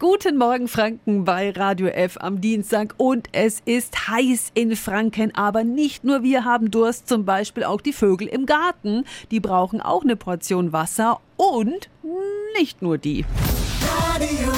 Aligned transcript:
Guten 0.00 0.38
Morgen 0.38 0.66
Franken 0.66 1.24
bei 1.24 1.52
Radio 1.52 1.86
F 1.86 2.16
am 2.18 2.40
Dienstag 2.40 2.94
und 2.96 3.28
es 3.30 3.62
ist 3.64 4.08
heiß 4.08 4.50
in 4.54 4.74
Franken, 4.74 5.32
aber 5.36 5.62
nicht 5.62 6.02
nur 6.02 6.24
wir 6.24 6.44
haben 6.44 6.72
Durst, 6.72 7.06
zum 7.08 7.24
Beispiel 7.24 7.62
auch 7.62 7.80
die 7.80 7.92
Vögel 7.92 8.26
im 8.26 8.44
Garten. 8.44 9.04
Die 9.30 9.38
brauchen 9.38 9.80
auch 9.80 10.02
eine 10.02 10.16
Portion 10.16 10.72
Wasser 10.72 11.20
und 11.36 11.90
nicht 12.58 12.82
nur 12.82 12.98
die. 12.98 13.24
Radio 14.12 14.52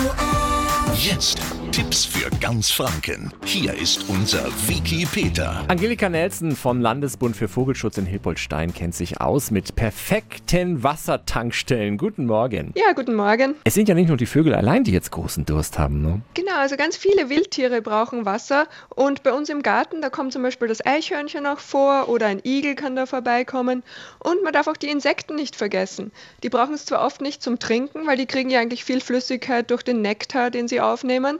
Jetzt 0.94 1.38
Tipps 1.76 2.06
für 2.06 2.30
ganz 2.40 2.70
Franken. 2.70 3.30
Hier 3.44 3.74
ist 3.74 4.08
unser 4.08 4.46
Wiki 4.66 5.04
Peter. 5.04 5.62
Angelika 5.68 6.08
Nelson 6.08 6.56
vom 6.56 6.80
Landesbund 6.80 7.36
für 7.36 7.48
Vogelschutz 7.48 7.98
in 7.98 8.06
Hilpoltstein 8.06 8.72
kennt 8.72 8.94
sich 8.94 9.20
aus 9.20 9.50
mit 9.50 9.76
perfekten 9.76 10.82
Wassertankstellen. 10.82 11.98
Guten 11.98 12.24
Morgen. 12.24 12.72
Ja, 12.76 12.94
guten 12.94 13.14
Morgen. 13.14 13.56
Es 13.64 13.74
sind 13.74 13.90
ja 13.90 13.94
nicht 13.94 14.08
nur 14.08 14.16
die 14.16 14.24
Vögel 14.24 14.54
allein, 14.54 14.84
die 14.84 14.90
jetzt 14.90 15.10
großen 15.10 15.44
Durst 15.44 15.78
haben, 15.78 16.00
ne? 16.00 16.22
Genau, 16.32 16.56
also 16.56 16.78
ganz 16.78 16.96
viele 16.96 17.28
Wildtiere 17.28 17.82
brauchen 17.82 18.24
Wasser 18.24 18.68
und 18.88 19.22
bei 19.22 19.34
uns 19.34 19.50
im 19.50 19.62
Garten, 19.62 20.00
da 20.00 20.08
kommt 20.08 20.32
zum 20.32 20.42
Beispiel 20.42 20.68
das 20.68 20.84
Eichhörnchen 20.86 21.44
auch 21.44 21.58
vor 21.58 22.08
oder 22.08 22.24
ein 22.24 22.40
Igel 22.42 22.74
kann 22.74 22.96
da 22.96 23.04
vorbeikommen 23.04 23.82
und 24.20 24.42
man 24.42 24.54
darf 24.54 24.66
auch 24.66 24.78
die 24.78 24.88
Insekten 24.88 25.34
nicht 25.34 25.54
vergessen. 25.54 26.10
Die 26.42 26.48
brauchen 26.48 26.72
es 26.72 26.86
zwar 26.86 27.04
oft 27.04 27.20
nicht 27.20 27.42
zum 27.42 27.58
Trinken, 27.58 28.06
weil 28.06 28.16
die 28.16 28.24
kriegen 28.24 28.48
ja 28.48 28.60
eigentlich 28.60 28.82
viel 28.82 29.02
Flüssigkeit 29.02 29.70
durch 29.70 29.82
den 29.82 30.00
Nektar, 30.00 30.50
den 30.50 30.68
sie 30.68 30.80
aufnehmen, 30.80 31.38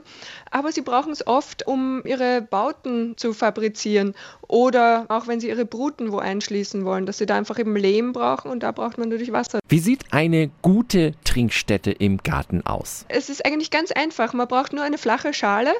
aber 0.51 0.71
sie 0.71 0.81
brauchen 0.81 1.11
es 1.11 1.25
oft, 1.25 1.67
um 1.67 2.01
ihre 2.05 2.41
Bauten 2.41 3.17
zu 3.17 3.33
fabrizieren 3.33 4.13
oder 4.47 5.05
auch 5.09 5.27
wenn 5.27 5.39
sie 5.39 5.49
ihre 5.49 5.65
Bruten 5.65 6.11
wo 6.11 6.19
einschließen 6.19 6.85
wollen, 6.85 7.05
dass 7.05 7.17
sie 7.17 7.25
da 7.25 7.35
einfach 7.35 7.59
eben 7.59 7.75
Lehm 7.75 8.13
brauchen 8.13 8.51
und 8.51 8.63
da 8.63 8.71
braucht 8.71 8.97
man 8.97 9.09
natürlich 9.09 9.31
Wasser. 9.31 9.59
Wie 9.67 9.79
sieht 9.79 10.05
eine 10.11 10.49
gute 10.61 11.13
Trinkstätte 11.23 11.91
im 11.91 12.17
Garten 12.17 12.65
aus? 12.65 13.05
Es 13.09 13.29
ist 13.29 13.45
eigentlich 13.45 13.71
ganz 13.71 13.91
einfach. 13.91 14.33
Man 14.33 14.47
braucht 14.47 14.73
nur 14.73 14.83
eine 14.83 14.97
flache 14.97 15.33
Schale, 15.33 15.73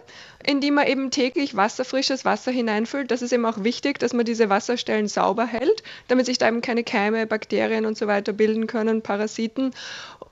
in 0.46 0.62
die 0.62 0.72
man 0.72 0.88
eben 0.88 1.12
täglich 1.12 1.56
wasserfrisches 1.56 2.26
Wasser 2.26 2.52
hineinfüllt. 2.52 3.12
Das 3.12 3.22
ist 3.22 3.32
eben 3.32 3.46
auch 3.46 3.64
wichtig, 3.64 4.00
dass 4.00 4.14
man 4.14 4.26
diese 4.26 4.50
Wasserstellen 4.50 5.08
sauber 5.08 5.46
hält, 5.46 5.84
damit 6.08 6.26
sich 6.26 6.38
da 6.38 6.48
eben 6.48 6.62
keine 6.62 6.84
Keime, 6.84 7.26
Bakterien 7.26 7.86
und 7.86 7.98
so 7.98 8.08
weiter 8.08 8.34
bilden 8.34 8.68
können, 8.68 9.02
Parasiten. 9.02 9.72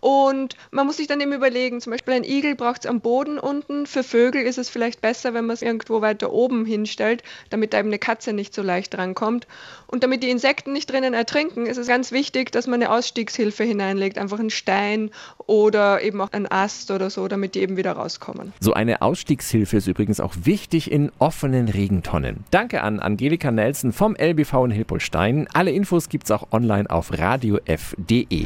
Und 0.06 0.56
man 0.70 0.86
muss 0.86 0.98
sich 0.98 1.08
dann 1.08 1.20
eben 1.20 1.34
überlegen, 1.34 1.82
zum 1.82 1.90
Beispiel 1.90 2.14
ein 2.14 2.24
Igel 2.24 2.54
braucht 2.54 2.82
es 2.82 2.86
am 2.86 3.02
Boden 3.02 3.40
unten. 3.40 3.88
Für 3.88 4.04
Vögel 4.04 4.44
ist 4.44 4.60
es 4.60 4.70
vielleicht 4.70 5.02
besser, 5.02 5.34
wenn 5.34 5.48
man 5.48 5.56
es 5.56 5.64
irgendwo 5.64 6.00
weiter 6.02 6.32
oben 6.32 6.64
hinstellt, 6.64 7.24
damit 7.50 7.74
da 7.74 7.80
eben 7.80 7.88
eine 7.88 7.98
Katze 7.98 8.32
nicht 8.32 8.54
so 8.54 8.62
leicht 8.62 8.94
drankommt. 8.94 9.48
Und 9.88 10.04
damit 10.04 10.22
die 10.22 10.30
Insekten 10.30 10.74
nicht 10.74 10.92
drinnen 10.92 11.16
ertrinken, 11.16 11.66
ist 11.66 11.78
es 11.78 11.88
ganz 11.88 12.12
wichtig, 12.12 12.52
dass 12.52 12.68
man 12.68 12.84
eine 12.84 12.92
Ausstiegshilfe 12.92 13.64
hineinlegt, 13.64 14.20
einfach 14.20 14.38
einen 14.38 14.52
Stein 14.52 15.10
oder 15.48 16.04
eben 16.04 16.22
auch 16.22 16.32
einen 16.34 16.52
Ast 16.52 16.92
oder 16.92 17.10
so, 17.10 17.28
damit 17.28 17.56
die 17.56 17.62
eben 17.62 17.76
wieder 17.76 17.94
rauskommen. 17.94 18.54
So 18.60 18.74
eine 18.74 19.02
Ausstiegshilfe 19.02 19.78
ist 19.78 19.88
übrigens 19.88 20.20
auch 20.20 20.36
wichtig 20.44 20.92
in 20.92 21.12
offenen 21.18 21.68
Regentonnen. 21.68 22.44
Danke 22.52 22.84
an 22.84 23.00
Angelika 23.00 23.50
Nelson 23.50 23.92
vom 23.92 24.16
LBV 24.16 24.66
in 24.66 24.72
Hilpolstein. 24.72 25.48
Alle 25.52 25.72
Infos 25.72 26.10
gibt's 26.10 26.30
auch 26.30 26.52
online 26.52 26.88
auf 26.92 27.12
radiof.de. 27.12 28.46